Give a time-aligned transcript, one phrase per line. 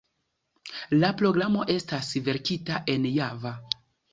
[1.03, 3.57] La programo estas verkita en Java.